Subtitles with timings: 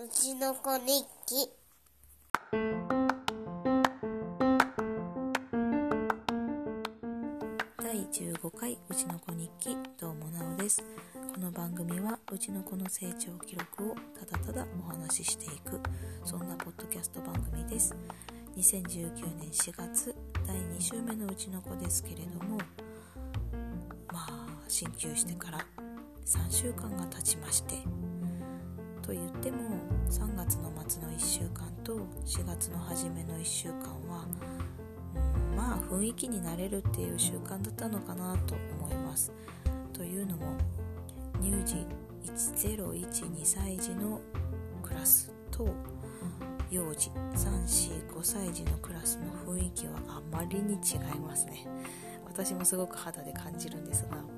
[0.00, 1.50] うちの子日記。
[7.82, 10.84] 第15回うちの子日記どうもなおです。
[11.34, 15.80] この番組はうちの子の成長記録をただただお話ししていく
[16.24, 17.96] そんなポッドキャスト番組です。
[18.56, 19.10] 2019
[19.40, 20.14] 年4月
[20.46, 22.56] 第2週目のうちの子ですけれども
[24.12, 25.58] まあ進級してから
[26.24, 27.82] 3週間が経ちまして
[29.08, 29.56] と言っても
[30.10, 31.94] 3月の末の1週間と
[32.26, 34.26] 4月の初めの1週間は、
[35.50, 39.32] うん、まあ雰囲気になれるっていう習慣だったのかなと思います。
[39.94, 40.58] というのも
[41.40, 41.86] 乳児
[42.22, 44.20] 1012歳児の
[44.82, 45.66] クラスと
[46.70, 51.66] 幼児345歳児のクラスの雰囲気はあまりに違いますね。
[52.26, 54.37] 私もすごく肌で感じるんですが。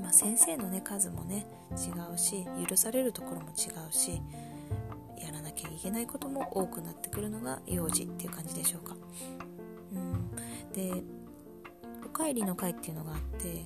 [0.00, 4.22] まあ、先生の、ね、数もね違うし許されるところも違うし
[5.18, 8.96] やらなきゃいけないことも多くなってくるのが幼児っていう感じでしょうか。
[9.92, 10.30] うん、
[10.72, 11.02] で
[12.04, 13.64] お帰りの会っていうのがあって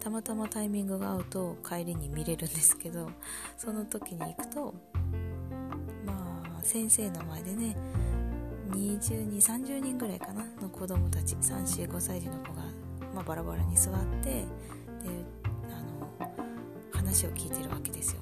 [0.00, 3.10] たまたまタイミングが合うと帰りに見れるんですけど
[3.56, 4.74] その時に行くと
[6.06, 7.76] まあ先生の前でね
[8.70, 12.62] 2030人ぐらいかなの子供たち345歳児の子が、
[13.14, 14.44] まあ、バラバラに座ってで
[17.08, 18.20] 話を聞いてるわけですよ。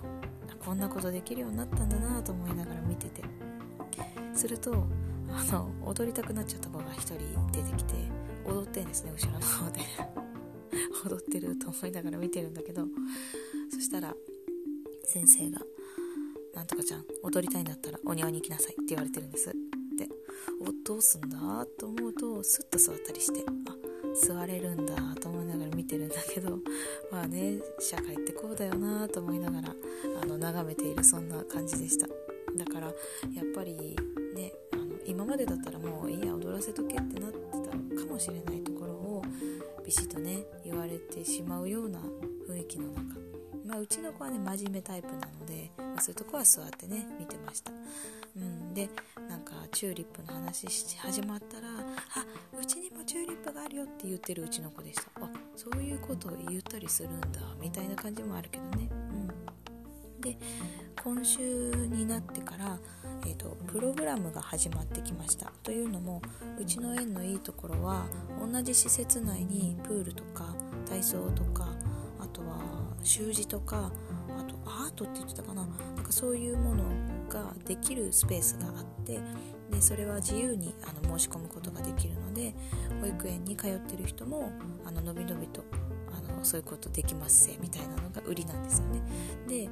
[0.65, 3.23] こんなことできるようになったんだなと思いながら見てて。
[4.33, 4.85] すると
[5.31, 7.17] あの踊りたくなっちゃった子が1人
[7.51, 7.95] 出てきて
[8.45, 9.81] 踊ってんですね後ろの方で。
[11.05, 12.87] 踊ってると思いながら見てるんだけど。
[13.73, 14.15] そしたら
[15.05, 15.61] 先生が
[16.55, 19.53] 「なんとかちゃん踊りたいんだったらお庭に行きなさい」って言われてるんです。
[19.97, 20.09] で
[20.61, 23.76] おどうすんだと思うとスッと座ったりしてあ
[24.17, 26.59] 座れるんだと思いながら見てるんだけど
[27.11, 29.77] まあね社会ってこうだよなと思いながら
[30.23, 32.07] あの眺めているそんな感じでした。
[32.57, 33.75] だからやっぱり
[34.35, 37.39] ねあの今までだったらもういいや踊らせとけってなって
[37.95, 39.23] たかもしれないところを
[39.85, 42.01] ビシッとね言われてしまうような
[42.49, 43.27] 雰囲気の中。
[43.67, 47.73] まあ、うちの子はね真面目タイプなので、まあ、そういうとこは座ってね見てました、
[48.37, 48.89] うん、で
[49.29, 51.69] なんかチューリップの話し始まったら
[52.15, 52.27] 「あ
[52.59, 57.29] うちにもチューリップがあるよ」って言ってるうちの子でしたあそういうことを言ったりするんだ
[57.61, 58.89] みたいな感じもあるけどね。
[58.91, 60.21] うん。
[60.21, 60.39] で
[61.03, 62.81] 今週になってから、
[63.25, 65.53] えーと、プログラムが始まってきました。
[65.63, 66.21] というのも
[66.59, 68.07] うちの園のいいところは
[68.41, 70.55] 同じ施設内にプールとか
[70.89, 71.69] 体操とか
[72.19, 72.61] あとは
[73.05, 73.93] 習字とか
[74.39, 76.85] あとアートって言ってたかななんかそういうもの
[77.29, 79.19] ができるスペースがあって
[79.71, 82.55] でそれは自由にあの申し込むことができるので
[83.01, 84.53] 保育園に通ってる人も
[84.85, 85.65] あののびのびと
[86.13, 89.01] あのそういうことできますせみたいなのが売りなんですよね。
[89.49, 89.69] で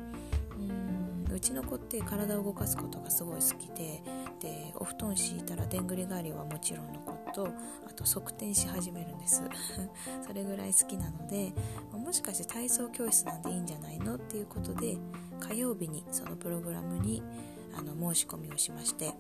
[1.33, 4.01] うちの子って体を動かすことがすごい好きで
[4.41, 7.49] でお布団敷いたらでんぐり返りはもちろんのことと
[7.87, 9.43] あと側転し始めるんです。
[10.27, 11.53] それぐらい好きなので
[11.93, 14.97] もしかして体操教室なんでいいんじゃないのっていうことで
[15.41, 17.23] 火曜日にそのプログラムに
[17.77, 19.13] あの申し込みをしまして。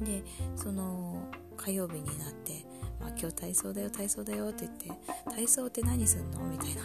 [0.00, 0.22] で
[0.54, 1.22] その
[1.56, 2.66] 火曜日になって
[3.00, 4.90] まあ、今日体操だよ体操だよって言って
[5.30, 6.82] 体操って何すんのみたいな。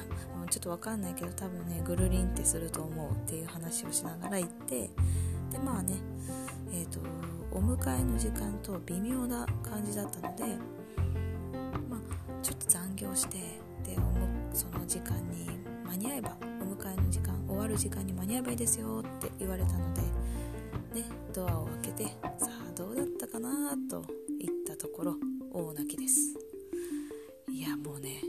[0.51, 4.89] ちょっとわかんないけど多分ねぐるりんってすると思うっていう話をしながら行って
[5.49, 5.95] でまあね
[6.73, 6.99] えっ、ー、と
[7.51, 10.43] お迎えの時間と微妙な感じだったので
[11.89, 11.99] まあ
[12.41, 13.37] ちょっと残業して
[13.83, 13.97] で
[14.53, 15.49] その時間に
[15.85, 20.07] 間に合えばお迎えの時間終わる時間に間に合えばいいですよって言われたのでね
[21.33, 22.05] ドアを開けて
[22.37, 24.05] さあどうだったかなと
[24.39, 25.15] 言ったところ
[25.53, 26.33] 大泣きです。
[27.49, 28.21] いやもうね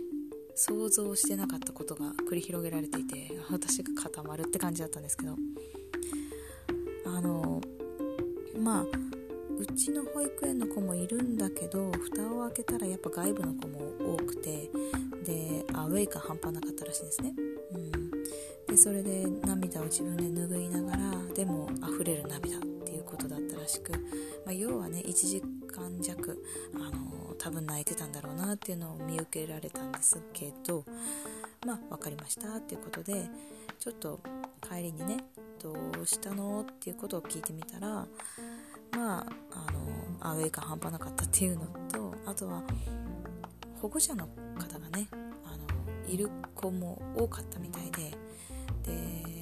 [0.54, 5.36] 想像してなかったことが繰り広げられていて私が固まるって感じだったんですけど。
[7.04, 7.51] あの
[8.62, 8.84] まあ
[9.58, 14.70] うちの保育園の子もいるんだけど蓋を開けたらやっぱ外部の子も多くて
[15.24, 17.34] でアウェイ感半端なかったらしいんですね、
[17.74, 18.10] うん、
[18.66, 23.98] でそれで涙を自分で拭いながらでも溢れる涙っていうことだったらしく、ま
[24.50, 25.42] あ、要はね1時
[25.72, 26.38] 間弱
[26.74, 30.84] あの多分泣いてたんだろうなっていうのを見受けられたんですけど
[31.66, 33.28] まあ分かりましたっていうことで
[33.78, 34.20] ちょっと
[34.68, 35.18] 帰りにね
[35.62, 38.06] どうしたのっていうことを聞いてみたら
[39.02, 39.80] まあの
[40.20, 42.62] アウェイ感半端なかったっていうのとあとは
[43.80, 48.16] 保護者の方がねあのいる子も多かったみたいで
[48.84, 49.32] で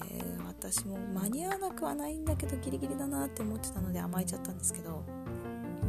[0.46, 5.04] 私も間に合わなくはないんだけどギリギリだなって思ってたので甘えちゃったんですけど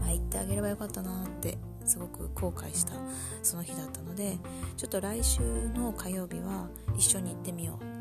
[0.01, 2.91] まあ行ってあげればよかったなってすごく後悔した
[3.41, 4.37] その日だったので
[4.75, 5.41] ちょっと来週
[5.73, 7.93] の火曜日は一緒に行ってみよう、うん、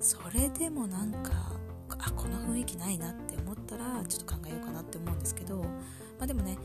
[0.00, 1.52] それでもなんか
[1.98, 3.39] あこの雰囲気ないなって
[3.74, 5.64] ったらちょっと考えようかなって思うんですけど、ま
[6.24, 6.58] あ、でもね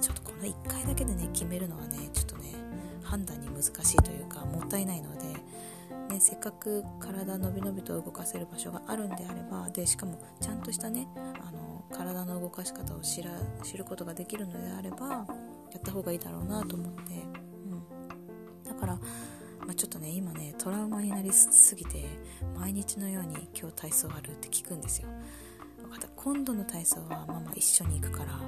[0.00, 2.54] ちょっとこの1回だけでね決めるのはねちょっとね
[3.02, 5.24] 判断に難しいというかもったいないので、
[6.14, 13.30] ね、せっかく体のびのびと動かせる場所があるんであればでしかもちゃんとしたねあの体の動かし方を知ら
[13.62, 15.26] 知ることができるのであれば
[15.70, 17.02] やった方がいいだろうなと思って、
[17.66, 19.00] うん、だから、ま
[19.70, 22.04] あ、ちょっとね今ねトラウマになりすぎて
[22.56, 25.08] 毎日のように今日体操あるって聞くんですよ。
[26.20, 28.44] 今度の体操はママ一緒に行くからあの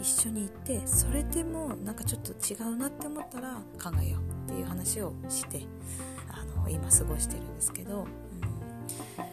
[0.00, 5.62] 一緒に行ってそれでもなんかちょっと違うなって思ったら考えようっていう話をして
[6.28, 8.06] あの今過ごしてるんですけど、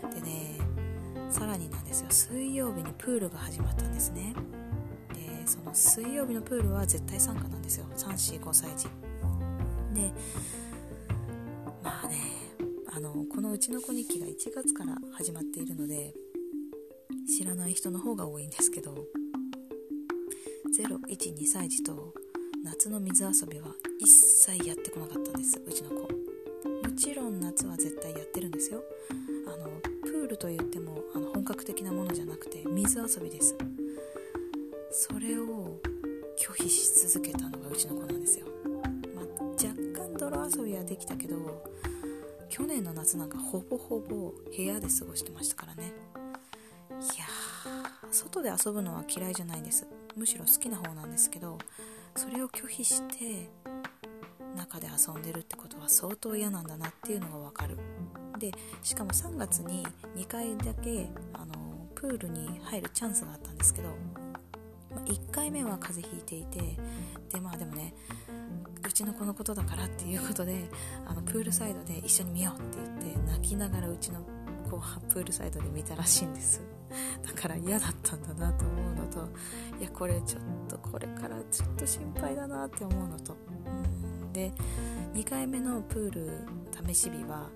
[0.04, 0.60] うん、でね
[1.32, 2.08] さらになんですよ。
[2.12, 4.36] 水曜日にプールが始まったんですね。
[5.16, 7.88] でその水曜日のプールは絶対参加なんですよ。
[7.98, 8.86] 345歳児。
[9.96, 10.12] で
[11.84, 12.18] まあね
[12.96, 16.14] あのこのうちの子日記が1月から始まっているので
[17.28, 19.06] 知らない人の方が多いんですけど
[20.78, 22.14] 012歳児と
[22.64, 23.68] 夏の水遊びは
[24.00, 25.96] 一切やってこなかったんですうちの子。
[26.94, 28.84] もちろん夏は絶対やってるんですよ。
[29.48, 29.68] あの
[30.02, 33.56] プールといってもあの本格的なものじゃなくて水遊びです。
[34.92, 35.80] それを
[36.40, 38.46] 拒否し続けたのがうちの子なんですよ、
[39.16, 41.64] まあ、若干泥遊びはできたけど
[42.50, 46.13] 去年の夏なんかほぼほぼ部屋で過ごしてましたからね。
[48.14, 49.88] 外で遊ぶのは嫌いじゃないんです。
[50.16, 51.58] むしろ好きな方なんですけど
[52.16, 53.50] それを拒否して
[54.56, 57.78] 中で遊んでるってことは相当嫌なんだなっていうのが分かる。
[58.38, 58.52] で
[58.82, 61.54] しかも3月に2回だけあの
[61.96, 63.90] プールに入るチャンスがあったんですけど、
[65.06, 66.78] 1回目は風邪ひいていて
[67.32, 67.94] でまあでもね
[68.86, 70.70] うちの子のことだからっていうことで
[71.08, 74.20] あのプールサイドで一緒に見ようって言って泣きながらうちの
[74.70, 76.62] 子はプールサイドで見たらしいんです。
[77.26, 79.30] だから嫌だったんだなと思うのと
[79.80, 83.36] いやこれちょっとこれからちょっと心配だなって思うのと。
[83.66, 84.34] うん。
[84.34, 84.52] で
[85.14, 86.48] 2回目のプール
[86.88, 87.50] 試し日は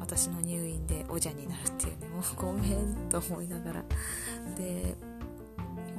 [0.00, 3.84] 私の入院でおじゃになるっていうね もうごめんと思いながら。
[4.56, 4.96] で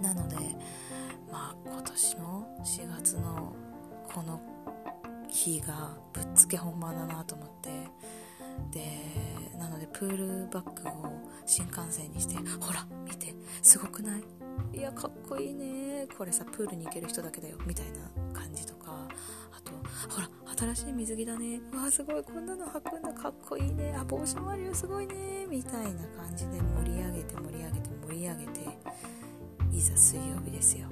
[0.02, 0.36] なので
[1.32, 3.54] まあ今年の4月の
[4.14, 4.40] この
[5.30, 7.72] 日がぶっつけ本番だなと思って。
[8.72, 9.23] で
[10.04, 11.12] なのでプールバッグを
[11.46, 13.34] 新幹線にしてほら見て。
[13.62, 14.24] すごくない？
[14.78, 16.08] いやかっこいいね。
[16.18, 17.58] これさプールに行ける人だけだよ。
[17.66, 19.08] みたいな感じとか。
[19.52, 19.72] あと
[20.10, 20.30] ほら
[20.74, 21.62] 新しい水着だね。
[21.74, 22.24] わあすごい。
[22.24, 23.96] こんなの履くんだかっこいいね。
[23.98, 24.74] あ帽子もあるよ。
[24.74, 25.46] すごいね。
[25.50, 28.78] みたいな感じで盛り上げて盛り上げて盛り上げて。
[29.72, 30.88] いざ水曜日ですよ。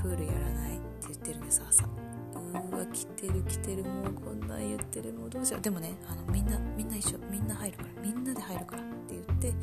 [0.00, 1.84] プールやらないって言ってるんです朝。
[1.84, 3.84] うわ来てる来てる。
[3.84, 5.12] もうこんなん言ってる。
[5.12, 5.60] もうどうしよう。
[5.60, 7.18] でもねあのみんなみんな一緒。
[7.62, 9.54] 入るからみんなで入るからって言って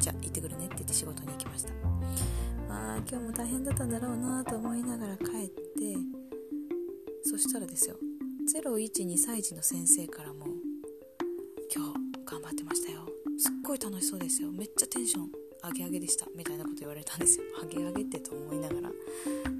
[0.00, 1.72] じゃあ行ってくるねって言って仕事に行きました。
[2.68, 5.96] まあ今日も大変だったんだろうなと思いながら帰って
[7.22, 7.96] そしたらですよ
[8.52, 10.46] 012歳児の先生からも
[11.74, 13.06] 「今日頑張ってましたよ。
[13.38, 14.50] すっごい楽しそうですよ。
[14.50, 15.30] めっちゃテンション
[15.64, 17.44] 上げ上げでした」みたいなこと言われたんですよ。
[17.62, 18.90] 上げ上げってと思いながら。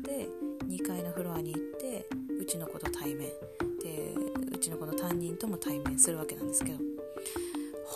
[0.02, 0.28] で
[0.66, 2.08] 2階のフロアに行って
[2.40, 3.28] うちの子と対面。
[3.82, 4.14] で
[4.52, 6.78] うちの子の担任とも対面するわけなんですけど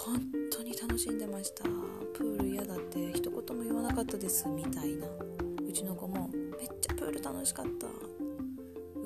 [0.08, 1.64] 本当に楽しんでました。
[2.14, 5.06] プール嫌だって一言も言わなかったですみたいな。
[5.68, 7.86] うちの子もめっちゃプール楽しかった。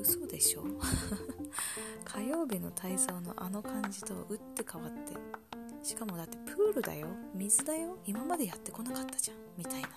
[0.00, 0.62] 嘘でしょ。
[2.04, 5.16] 火曜日の体操のあの感じと打って変わって。
[5.82, 7.08] しかもだってプールだよ。
[7.34, 7.98] 水だよ。
[8.06, 9.36] 今までやってこなかったじゃん。
[9.58, 9.88] みたいな。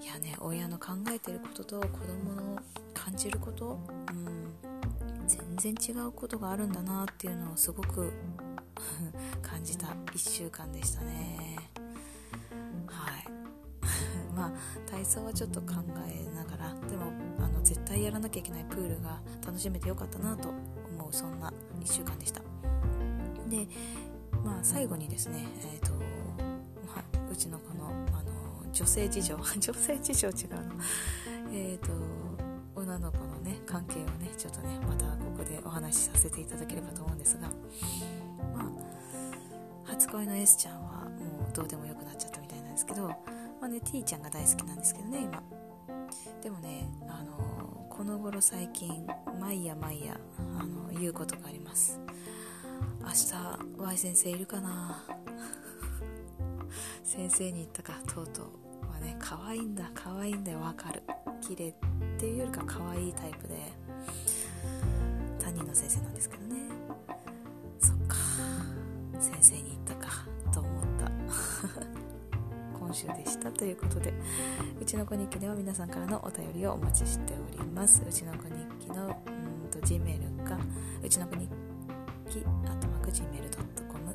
[0.00, 2.62] いやね親の考えてることと子供の
[2.94, 3.80] 感じること、
[4.10, 4.54] うん、
[5.26, 8.12] 全然違うことがあるんだなっていうのをすごく
[9.42, 11.56] 感じた1週間でしたね。
[12.86, 13.24] はい。
[14.34, 14.52] まあ
[14.90, 15.74] 体操はちょっと考
[16.08, 22.42] えながらでもあの絶対やらなきゃいけないプールが楽しめてよかったなと思うそんな1週間でした。
[23.48, 23.68] で
[24.44, 30.72] まあ最後にですねえっ、ー、と、まあ、うちのこのあの女性事情 女性事情違うの
[31.52, 31.92] えっ、と
[32.74, 37.50] 女の子のね関係をねちょっとねまたここでお話しさせていただければと思うんですが
[38.56, 43.16] まあ初恋の S ちゃんはもうどうでもよくなっちゃったみたいなんですけどま
[43.62, 45.42] あね T ちゃんが大好きなんですけどね今。
[46.42, 49.06] でもねあのこの頃最近
[49.40, 50.20] 毎夜毎夜
[50.58, 51.98] あの言うことがあります。
[53.00, 55.02] 明日 Y 先生いるかな？
[57.04, 58.46] 先生に言ったかとうとう。
[58.92, 61.02] はね可愛いんだ可愛いんだよわかる。
[61.40, 61.74] 綺麗っ
[62.18, 63.72] ていうよりか可愛いタイプで
[65.38, 66.00] 担任の先生
[69.26, 71.10] 先生に言ったかと思った。
[72.78, 74.14] 今週でしたということで
[74.80, 78.04] うちの子日記では皆さんからのお便りをお待ちしております。
[78.08, 79.30] うちの子日記のう
[79.66, 80.56] んと Gmail か
[81.02, 81.48] うちの子日
[82.30, 84.14] 記あとマク Gmail.com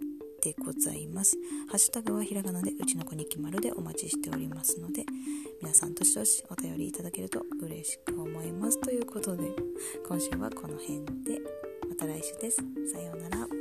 [0.41, 1.37] でございます。
[1.69, 5.05] ハッシュタグはひらがなでうちの子に決まるでお待ちしておりますので、
[5.61, 8.81] 皆さんどしどしお便りいただけると嬉しく思います。
[8.81, 9.51] ということで、
[10.07, 11.39] 今週はこの辺で、
[11.87, 12.57] また来週です。
[12.91, 13.60] さようなら。